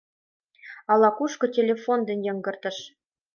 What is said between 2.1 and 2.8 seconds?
йыҥгыртыш.